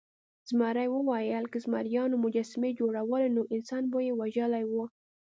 زمري 0.49 0.87
وویل 0.91 1.45
که 1.51 1.57
زمریانو 1.65 2.15
مجسمې 2.25 2.71
جوړولی 2.79 3.29
نو 3.35 3.41
انسان 3.55 3.83
به 3.91 3.99
یې 4.07 4.13
وژلی 4.19 4.63
و. 4.69 4.73